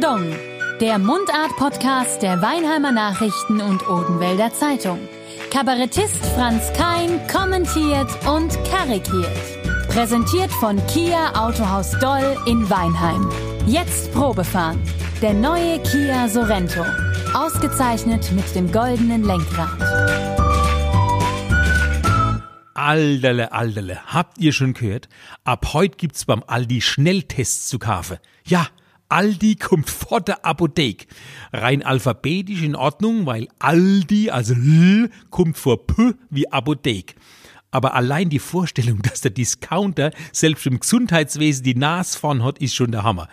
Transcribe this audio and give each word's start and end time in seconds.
Pardon, 0.00 0.32
der 0.80 0.98
Mundart-Podcast 0.98 2.22
der 2.22 2.40
Weinheimer 2.40 2.92
Nachrichten 2.92 3.60
und 3.60 3.88
Odenwälder 3.88 4.52
Zeitung. 4.52 5.00
Kabarettist 5.50 6.24
Franz 6.36 6.72
Kein 6.74 7.26
kommentiert 7.26 8.08
und 8.28 8.52
karikiert. 8.64 9.88
Präsentiert 9.88 10.52
von 10.52 10.76
Kia 10.86 11.32
Autohaus 11.34 11.98
Doll 11.98 12.36
in 12.46 12.68
Weinheim. 12.70 13.28
Jetzt 13.66 14.12
Probefahren. 14.12 14.80
Der 15.20 15.34
neue 15.34 15.80
Kia 15.82 16.28
Sorento. 16.28 16.84
Ausgezeichnet 17.34 18.30
mit 18.32 18.54
dem 18.54 18.70
goldenen 18.70 19.24
Lenkrad. 19.24 19.80
Alderle, 22.74 23.50
alderle, 23.50 23.98
habt 24.06 24.38
ihr 24.38 24.52
schon 24.52 24.74
gehört? 24.74 25.08
Ab 25.42 25.72
heute 25.72 25.96
gibt's 25.96 26.24
beim 26.24 26.44
Aldi 26.46 26.82
Schnelltests 26.82 27.68
zu 27.68 27.80
kaufen. 27.80 28.18
Ja, 28.44 28.68
Aldi 29.10 29.56
kommt 29.56 29.88
vor 29.88 30.20
der 30.20 30.44
Apotheke. 30.44 31.06
Rein 31.52 31.82
alphabetisch 31.82 32.62
in 32.62 32.76
Ordnung, 32.76 33.24
weil 33.24 33.48
Aldi, 33.58 34.30
also 34.30 34.52
L, 34.52 35.10
kommt 35.30 35.56
vor 35.56 35.86
P 35.86 36.12
wie 36.28 36.52
Apotheke. 36.52 37.14
Aber 37.70 37.94
allein 37.94 38.28
die 38.28 38.38
Vorstellung, 38.38 39.00
dass 39.02 39.22
der 39.22 39.30
Discounter 39.30 40.10
selbst 40.32 40.66
im 40.66 40.80
Gesundheitswesen 40.80 41.64
die 41.64 41.74
Nase 41.74 42.18
vorn 42.18 42.44
hat, 42.44 42.58
ist 42.58 42.74
schon 42.74 42.92
der 42.92 43.02
Hammer. 43.02 43.28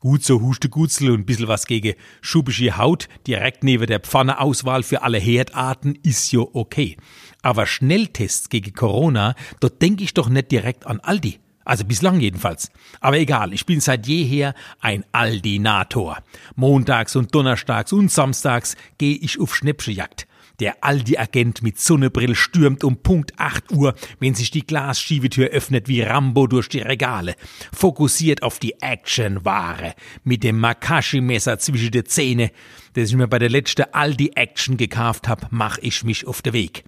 Gut 0.00 0.24
so 0.24 0.40
Huste 0.40 0.68
Gutzel 0.68 1.10
und 1.10 1.26
bisschen 1.26 1.48
was 1.48 1.66
gegen 1.66 1.94
schubische 2.20 2.78
Haut, 2.78 3.08
direkt 3.26 3.64
neben 3.64 3.86
der 3.86 4.00
Pfanneauswahl 4.00 4.84
für 4.84 5.02
alle 5.02 5.18
Herdarten 5.18 5.98
ist 6.04 6.32
ja 6.32 6.40
okay. 6.40 6.96
Aber 7.42 7.66
Schnelltests 7.66 8.48
gegen 8.48 8.72
Corona, 8.72 9.34
dort 9.60 9.82
denke 9.82 10.04
ich 10.04 10.14
doch 10.14 10.28
nicht 10.28 10.52
direkt 10.52 10.86
an 10.86 11.00
Aldi. 11.00 11.40
Also 11.68 11.84
bislang 11.84 12.18
jedenfalls. 12.18 12.70
Aber 12.98 13.18
egal, 13.18 13.52
ich 13.52 13.66
bin 13.66 13.80
seit 13.80 14.06
jeher 14.06 14.54
ein 14.80 15.04
Aldinator. 15.12 16.16
Montags 16.56 17.14
und 17.14 17.34
Donnerstags 17.34 17.92
und 17.92 18.10
Samstags 18.10 18.74
gehe 18.96 19.16
ich 19.16 19.38
auf 19.38 19.54
Schnäppchenjagd. 19.54 20.26
Der 20.60 20.82
Aldi-Agent 20.82 21.62
mit 21.62 21.78
Sonnebrill 21.78 22.34
stürmt 22.34 22.84
um 22.84 22.96
Punkt 23.02 23.34
8 23.36 23.70
Uhr, 23.72 23.94
wenn 24.18 24.34
sich 24.34 24.50
die 24.50 24.66
Glasschiebetür 24.66 25.48
öffnet 25.48 25.88
wie 25.88 26.00
Rambo 26.00 26.46
durch 26.46 26.70
die 26.70 26.80
Regale. 26.80 27.34
Fokussiert 27.70 28.42
auf 28.42 28.58
die 28.58 28.80
Action-Ware. 28.80 29.94
Mit 30.24 30.44
dem 30.44 30.58
Makashi-Messer 30.60 31.58
zwischen 31.58 31.90
den 31.90 32.06
Zähne, 32.06 32.50
das 32.94 33.10
ich 33.10 33.14
mir 33.14 33.28
bei 33.28 33.38
der 33.38 33.50
letzten 33.50 33.92
Aldi-Action 33.92 34.78
gekauft 34.78 35.28
hab, 35.28 35.48
mach 35.50 35.76
ich 35.82 36.02
mich 36.02 36.26
auf 36.26 36.40
den 36.40 36.54
Weg. 36.54 36.84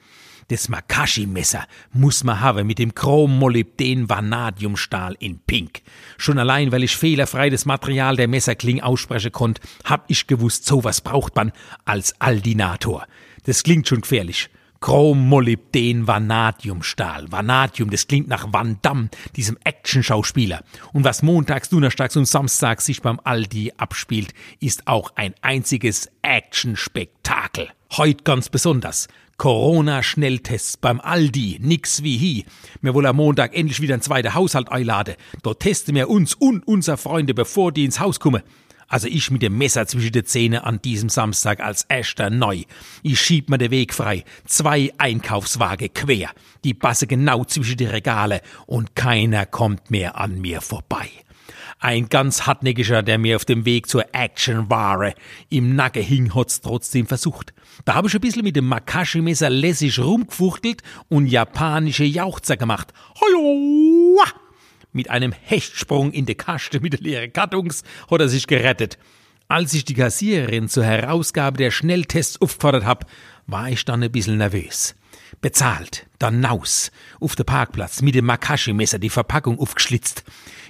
Das 0.50 0.68
Makashi-Messer 0.68 1.64
muss 1.92 2.24
man 2.24 2.40
haben 2.40 2.66
mit 2.66 2.80
dem 2.80 2.92
Chrom-Molybden 2.92 4.08
Vanadiumstahl 4.08 5.16
in 5.20 5.38
Pink. 5.38 5.82
Schon 6.18 6.40
allein, 6.40 6.72
weil 6.72 6.82
ich 6.82 6.96
fehlerfrei 6.96 7.50
das 7.50 7.66
Material 7.66 8.16
der 8.16 8.26
Messerkling 8.26 8.80
aussprechen 8.80 9.30
konnte, 9.30 9.62
hab 9.84 10.10
ich 10.10 10.26
gewusst, 10.26 10.66
sowas 10.66 11.02
braucht 11.02 11.36
man 11.36 11.52
als 11.84 12.20
Aldinator. 12.20 13.06
Das 13.44 13.62
klingt 13.62 13.86
schon 13.86 14.00
gefährlich. 14.00 14.50
Chrom-Molybden 14.80 16.06
Vanadiumstahl. 16.06 17.30
Vanadium, 17.30 17.90
das 17.90 18.06
klingt 18.06 18.28
nach 18.28 18.50
Van 18.50 18.78
Damme, 18.80 19.10
diesem 19.36 19.58
Action-Schauspieler. 19.62 20.64
Und 20.94 21.04
was 21.04 21.22
montags, 21.22 21.68
donnerstags 21.68 22.16
und 22.16 22.24
samstags 22.24 22.86
sich 22.86 23.02
beim 23.02 23.20
Aldi 23.22 23.74
abspielt, 23.76 24.32
ist 24.58 24.86
auch 24.86 25.12
ein 25.16 25.34
einziges 25.42 26.10
Action-Spektakel. 26.22 27.68
Heut 27.96 28.24
ganz 28.24 28.48
besonders. 28.48 29.08
Corona-Schnelltests 29.36 30.78
beim 30.78 31.00
Aldi, 31.00 31.58
nix 31.60 32.02
wie 32.02 32.18
hi. 32.18 32.44
Mir 32.80 32.94
wohl 32.94 33.06
am 33.06 33.16
Montag 33.16 33.54
endlich 33.54 33.80
wieder 33.80 33.94
ein 33.94 34.02
zweiter 34.02 34.34
Haushalt 34.34 34.72
einlade. 34.72 35.16
Dort 35.42 35.60
testen 35.60 35.94
wir 35.94 36.08
uns 36.08 36.34
und 36.34 36.66
unser 36.66 36.96
Freunde, 36.96 37.34
bevor 37.34 37.72
die 37.72 37.84
ins 37.84 38.00
Haus 38.00 38.18
kommen. 38.18 38.42
Also 38.90 39.06
ich 39.06 39.30
mit 39.30 39.40
dem 39.40 39.56
Messer 39.56 39.86
zwischen 39.86 40.10
den 40.10 40.26
Zähne 40.26 40.64
an 40.64 40.82
diesem 40.82 41.08
Samstag 41.08 41.60
als 41.60 41.84
erster 41.88 42.28
neu. 42.28 42.64
Ich 43.04 43.20
schieb 43.20 43.48
mir 43.48 43.56
den 43.56 43.70
Weg 43.70 43.94
frei. 43.94 44.24
Zwei 44.46 44.92
Einkaufswagen 44.98 45.94
quer. 45.94 46.30
Die 46.64 46.74
Basse 46.74 47.06
genau 47.06 47.44
zwischen 47.44 47.76
die 47.76 47.86
Regale 47.86 48.42
und 48.66 48.96
keiner 48.96 49.46
kommt 49.46 49.92
mehr 49.92 50.18
an 50.18 50.40
mir 50.40 50.60
vorbei. 50.60 51.08
Ein 51.78 52.08
ganz 52.08 52.46
hartnäckiger, 52.46 53.02
der 53.02 53.18
mir 53.18 53.36
auf 53.36 53.44
dem 53.44 53.64
Weg 53.64 53.88
zur 53.88 54.04
Action-Ware 54.12 55.14
im 55.48 55.76
Nacken 55.76 56.02
hing, 56.02 56.34
hat's 56.34 56.60
trotzdem 56.60 57.06
versucht. 57.06 57.54
Da 57.84 57.94
habe 57.94 58.08
ich 58.08 58.14
ein 58.14 58.20
bisschen 58.20 58.44
mit 58.44 58.56
dem 58.56 58.66
Makashi-Messer 58.66 59.50
lässig 59.50 60.00
rumgefuchtelt 60.00 60.82
und 61.08 61.26
japanische 61.26 62.04
Jauchzer 62.04 62.56
gemacht. 62.56 62.92
Hallo! 63.20 63.89
Mit 64.92 65.08
einem 65.08 65.32
Hechtsprung 65.32 66.12
in 66.12 66.26
die 66.26 66.34
Kaste 66.34 66.80
mit 66.80 66.94
den 66.94 67.04
leeren 67.04 67.32
Kartons 67.32 67.84
hat 68.10 68.20
er 68.20 68.28
sich 68.28 68.46
gerettet. 68.46 68.98
Als 69.46 69.72
ich 69.74 69.84
die 69.84 69.94
Kassiererin 69.94 70.68
zur 70.68 70.84
Herausgabe 70.84 71.56
der 71.56 71.70
Schnelltests 71.70 72.40
aufgefordert 72.40 72.84
hab, 72.84 73.10
war 73.46 73.68
ich 73.68 73.84
dann 73.84 74.02
ein 74.02 74.12
bisschen 74.12 74.38
nervös. 74.38 74.94
Bezahlt, 75.40 76.06
dann 76.18 76.40
naus, 76.40 76.90
auf 77.20 77.36
der 77.36 77.44
Parkplatz, 77.44 78.02
mit 78.02 78.14
dem 78.14 78.26
Makashi-Messer 78.26 78.98
die 78.98 79.10
Verpackung 79.10 79.58
aufgeschlitzt. 79.58 80.24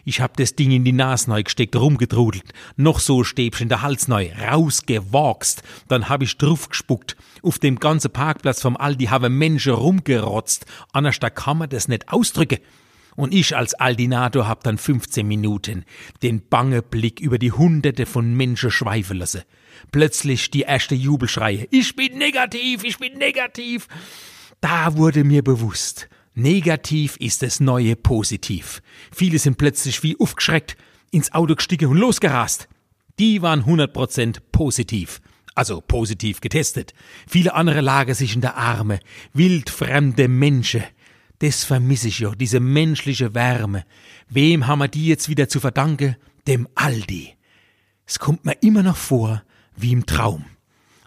Ich 0.05 0.21
hab 0.21 0.37
das 0.37 0.55
Ding 0.55 0.71
in 0.71 0.85
die 0.85 0.93
Nase 0.93 1.31
neu 1.31 1.43
gesteckt, 1.43 1.77
rumgedrudelt, 1.77 2.53
noch 2.77 3.01
so 3.01 3.25
Stäbchen 3.25 3.69
der 3.69 3.83
Hals 3.83 4.07
neu, 4.09 4.31
rausgewachst, 4.33 5.63
dann 5.89 6.09
hab 6.09 6.23
ich 6.23 6.37
drauf 6.37 6.69
gespuckt. 6.69 7.17
Auf 7.43 7.59
dem 7.59 7.79
ganzen 7.79 8.11
Parkplatz 8.11 8.61
vom 8.61 8.77
Aldi 8.77 9.07
haben 9.07 9.37
Menschen 9.37 9.73
rumgerotzt, 9.73 10.67
anders 10.93 11.19
da 11.21 11.31
kann 11.31 11.59
man 11.59 11.71
das 11.71 11.89
nicht 11.89 12.11
ausdrücken. 12.11 12.59
Und 13.17 13.35
ich 13.35 13.57
als 13.57 13.75
Aldinator 13.75 14.47
hab 14.47 14.65
dann 14.65 14.79
15 14.79 15.27
Minuten 15.27 15.85
den 16.23 16.49
bange 16.49 16.83
Blick 16.83 17.21
über 17.21 17.39
die 17.39 17.53
Hunderte 17.53 18.07
von 18.07 18.35
Menschen 18.35 18.71
schweifen 18.71 19.19
lassen. 19.19 19.43
Plötzlich 19.93 20.51
die 20.51 20.63
erste 20.63 20.95
Jubelschreie. 20.95 21.67
Ich 21.71 21.97
bin 21.97 22.19
negativ, 22.19 22.85
ich 22.85 22.99
bin 22.99 23.19
negativ. 23.19 23.89
Da 24.61 24.97
wurde 24.97 25.25
mir 25.25 25.43
bewusst, 25.43 26.09
negativ 26.35 27.17
ist 27.17 27.43
das 27.43 27.61
neue 27.61 27.97
Positiv. 27.97 28.83
Viele 29.11 29.39
sind 29.39 29.59
plötzlich 29.59 30.03
wie 30.03 30.17
aufgeschreckt 30.19 30.77
ins 31.11 31.33
Auto 31.33 31.57
gestiegen 31.57 31.91
und 31.91 31.97
losgerast. 31.97 32.69
Die 33.19 33.43
waren 33.43 33.65
100% 33.65 34.39
positiv. 34.53 35.21
Also 35.55 35.81
positiv 35.81 36.41
getestet. 36.41 36.95
Viele 37.27 37.55
andere 37.55 37.81
lagen 37.81 38.15
sich 38.15 38.35
in 38.35 38.41
der 38.41 38.57
Arme. 38.57 39.01
Wildfremde 39.33 40.29
Menschen. 40.29 40.85
Das 41.41 41.65
vermisse 41.65 42.09
ich 42.09 42.19
ja, 42.21 42.35
diese 42.35 42.61
menschliche 42.61 43.35
Wärme. 43.35 43.85
Wem 44.29 44.67
haben 44.67 44.81
wir 44.81 44.89
die 44.89 45.07
jetzt 45.07 45.31
wieder 45.31 45.49
zu 45.49 45.59
verdanken? 45.59 46.17
Dem 46.47 46.69
Aldi. 46.75 47.35
Es 48.07 48.19
kommt 48.19 48.45
mir 48.45 48.57
immer 48.61 48.83
noch 48.83 48.97
vor 48.97 49.43
wie 49.75 49.93
im 49.93 50.05
Traum. 50.05 50.45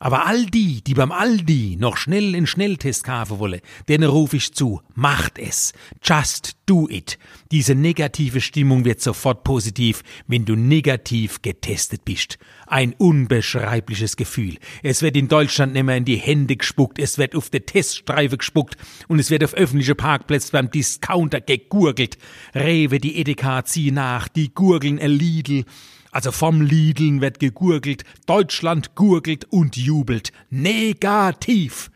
Aber 0.04 0.26
all 0.26 0.46
die, 0.48 0.84
die 0.84 0.96
beim 0.96 1.14
Aldi 1.14 1.78
noch 1.80 1.96
schnell 1.96 2.36
in 2.36 2.46
Schnelltest 2.46 3.06
kaufen 3.06 3.40
wollen, 3.40 3.62
denen 3.88 4.10
rufe 4.10 4.36
ich 4.36 4.54
zu, 4.54 4.82
macht 4.96 5.40
es. 5.40 5.72
Just 6.04 6.58
do 6.66 6.90
it. 6.90 7.18
Diese 7.54 7.74
negative 7.74 8.42
Stimmung 8.42 8.84
wird 8.84 9.00
sofort 9.00 9.46
positiv, 9.46 10.04
wenn 10.28 10.44
du 10.44 10.58
negativ 10.58 11.42
getestet 11.42 12.04
bist. 12.04 12.38
Ein 12.68 12.92
unbeschreibliches 12.98 14.18
Gefühl. 14.18 14.58
Es 14.82 15.02
wird 15.02 15.16
in 15.16 15.30
Deutschland 15.30 15.72
nicht 15.72 15.86
mehr 15.86 15.96
in 15.96 16.04
die 16.04 16.18
Hände 16.18 16.58
gespuckt, 16.58 17.00
es 17.00 17.18
wird 17.18 17.34
auf 17.34 17.50
die 17.50 17.62
Teststreife 17.62 18.38
gespuckt 18.38 18.76
und 19.08 19.20
es 19.20 19.30
wird 19.30 19.46
auf 19.46 19.54
öffentliche 19.54 19.96
Parkplätze 19.96 20.52
beim 20.52 20.70
Discounter 20.70 21.40
gegurgelt. 21.40 22.18
Rewe, 22.54 23.00
die 23.00 23.16
Edeka 23.22 23.64
ziehen 23.64 23.96
nach, 23.96 24.28
die 24.28 24.54
gurgeln 24.54 25.00
ein 25.00 25.12
Lidl. 25.12 25.64
Also 26.14 26.32
vom 26.32 26.62
Lideln 26.62 27.22
wird 27.22 27.40
gegurgelt, 27.40 28.04
Deutschland 28.28 28.94
gurgelt 28.94 29.46
und 29.46 29.76
jubelt. 29.76 30.32
Negativ! 30.52 31.90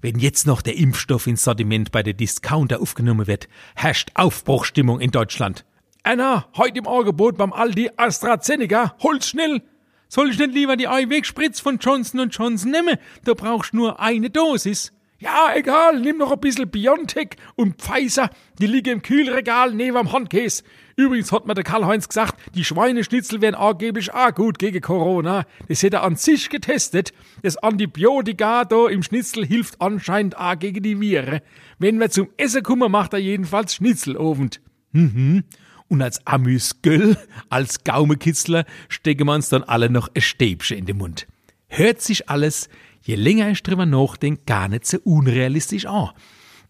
Wenn 0.00 0.18
jetzt 0.18 0.44
noch 0.44 0.60
der 0.60 0.76
Impfstoff 0.76 1.28
ins 1.28 1.44
Sortiment 1.44 1.92
bei 1.92 2.02
der 2.02 2.14
Discounter 2.14 2.80
aufgenommen 2.80 3.28
wird, 3.28 3.48
herrscht 3.76 4.10
Aufbruchstimmung 4.14 4.98
in 4.98 5.12
Deutschland. 5.12 5.64
Anna, 6.02 6.48
heute 6.56 6.78
im 6.78 6.88
Angebot 6.88 7.36
beim 7.36 7.52
Aldi 7.52 7.90
AstraZeneca, 7.96 8.96
hol's 9.00 9.28
schnell! 9.28 9.62
Soll 10.08 10.30
ich 10.30 10.38
nicht 10.40 10.52
lieber 10.52 10.76
die 10.76 10.88
Einwegspritz 10.88 11.60
von 11.60 11.78
Johnson 11.78 12.28
Johnson 12.28 12.72
nehmen? 12.72 12.98
Da 13.24 13.34
brauchst 13.34 13.72
nur 13.72 14.00
eine 14.00 14.30
Dosis. 14.30 14.92
Ja, 15.22 15.54
egal, 15.54 16.00
nimm 16.00 16.18
noch 16.18 16.32
ein 16.32 16.40
bisschen 16.40 16.68
Biontech 16.68 17.36
und 17.54 17.80
Pfizer, 17.80 18.28
die 18.58 18.66
liegen 18.66 18.94
im 18.94 19.02
Kühlregal 19.02 19.72
neben 19.72 19.96
am 19.96 20.10
Handkäse. 20.10 20.64
Übrigens 20.96 21.30
hat 21.30 21.46
mir 21.46 21.54
der 21.54 21.62
Karl-Heinz 21.62 22.08
gesagt, 22.08 22.40
die 22.56 22.64
Schweineschnitzel 22.64 23.40
wären 23.40 23.54
angeblich 23.54 24.12
auch 24.12 24.34
gut 24.34 24.58
gegen 24.58 24.80
Corona. 24.80 25.44
Das 25.68 25.84
hätte 25.84 25.98
er 25.98 26.02
an 26.02 26.16
sich 26.16 26.50
getestet. 26.50 27.12
Das 27.44 27.56
Antibiotika 27.56 28.64
da 28.64 28.88
im 28.88 29.04
Schnitzel 29.04 29.46
hilft 29.46 29.80
anscheinend 29.80 30.36
auch 30.36 30.58
gegen 30.58 30.82
die 30.82 31.00
Viren. 31.00 31.38
Wenn 31.78 32.00
wir 32.00 32.10
zum 32.10 32.28
Essen 32.36 32.64
kommen, 32.64 32.90
macht 32.90 33.12
er 33.12 33.20
jedenfalls 33.20 33.76
Schnitzelofen. 33.76 34.50
Mhm. 34.90 35.44
Und 35.86 36.02
als 36.02 36.26
Amüsgöll, 36.26 37.16
als 37.48 37.84
Gaumekitzler, 37.84 38.64
stecken 38.88 39.28
wir 39.28 39.34
uns 39.34 39.50
dann 39.50 39.62
alle 39.62 39.88
noch 39.88 40.08
ein 40.16 40.20
Stäbchen 40.20 40.78
in 40.78 40.86
den 40.86 40.96
Mund. 40.96 41.28
Hört 41.74 42.02
sich 42.02 42.28
alles 42.28 42.68
je 43.02 43.16
länger 43.16 43.50
ich 43.50 43.62
drüber 43.62 43.86
nachdenke, 43.86 44.42
gar 44.46 44.68
nicht 44.68 44.86
so 44.86 44.98
unrealistisch 45.04 45.86
an. 45.86 46.10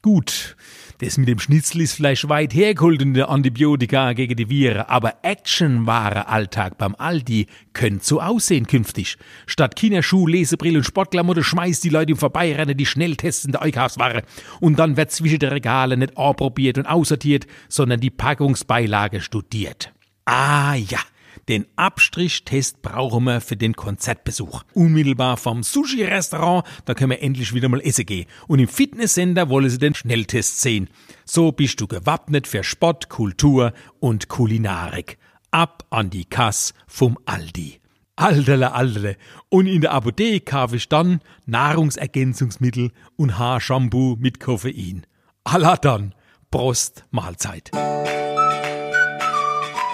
Gut, 0.01 0.57
Das 0.99 1.17
mit 1.19 1.29
dem 1.29 1.39
Schnitzel 1.39 1.81
ist 1.81 1.95
vielleicht 1.95 2.29
weit 2.29 2.55
hergeholt 2.55 3.03
und 3.03 3.15
der 3.15 3.29
Antibiotika 3.29 4.13
gegen 4.13 4.37
die 4.37 4.49
Viren, 4.49 4.83
aber 4.83 5.15
Actionware 5.23 6.29
Alltag 6.29 6.79
beim 6.79 6.95
Aldi 6.97 7.47
könnte 7.73 8.05
so 8.05 8.21
aussehen 8.21 8.67
künftig. 8.67 9.17
Statt 9.47 9.75
Kinderschuh, 9.77 10.27
Lesebrille 10.27 10.79
und 10.79 10.85
Sportklamotte 10.85 11.43
schmeißt 11.43 11.83
die 11.83 11.89
Leute 11.89 12.13
im 12.13 12.19
Vorbeirennen 12.19 12.77
die 12.77 12.87
Schnelltests 12.87 13.45
in 13.45 13.53
der 13.53 13.63
Einkaufsware 13.63 14.23
und 14.61 14.79
dann 14.79 14.97
wird 14.97 15.11
zwischen 15.11 15.41
den 15.41 15.51
Regalen 15.51 16.01
nicht 16.01 16.17
anprobiert 16.17 16.79
und 16.79 16.87
aussortiert, 16.87 17.47
sondern 17.69 18.01
die 18.01 18.11
Packungsbeilage 18.11 19.21
studiert. 19.21 19.93
Ah 20.25 20.75
ja, 20.75 21.01
den 21.49 21.67
Abstrichtest 21.77 22.83
brauchen 22.83 23.25
wir 23.25 23.41
für 23.41 23.57
den 23.57 23.75
Konzertbesuch. 23.75 24.63
Unmittelbar 24.75 25.37
vom 25.37 25.63
Sushi-Restaurant, 25.63 26.65
da 26.85 26.95
können 26.95 27.11
wir 27.11 27.23
endlich 27.23 27.53
wieder 27.53 27.69
mal 27.69 27.81
essen 27.81 28.07
gehen. 28.07 28.27
Und 28.47 28.59
im 28.59 28.69
Fitnesscenter 28.69 29.49
wollen 29.49 29.71
sie 29.71 29.79
den 29.79 29.95
Schnelltest 29.95 30.61
sehen. 30.61 30.89
So 31.25 31.53
bist 31.53 31.81
du 31.81 31.87
gewappnet 31.87 32.47
für 32.47 32.63
Sport, 32.63 33.09
Kultur 33.09 33.73
und 34.01 34.29
Kulinarik. 34.29 35.19
Ab 35.51 35.85
an 35.91 36.11
die 36.11 36.25
Kass 36.25 36.75
vom 36.87 37.19
Aldi. 37.27 37.81
Alterle, 38.17 38.73
alterle. 38.73 39.17
Und 39.49 39.67
in 39.67 39.81
der 39.81 39.93
Apotheke 39.93 40.41
kaufe 40.41 40.77
ich 40.77 40.89
dann 40.89 41.21
Nahrungsergänzungsmittel 41.47 42.93
und 43.17 43.39
Haarshampoo 43.39 44.17
mit 44.19 44.39
Koffein. 44.39 45.07
Allah 45.45 45.77
dann. 45.77 46.15
Prost, 46.51 47.05
Mahlzeit. 47.11 47.71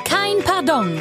Kein 0.05 0.45
Pardon. 0.45 1.01